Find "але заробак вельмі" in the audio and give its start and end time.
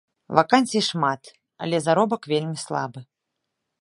1.65-2.57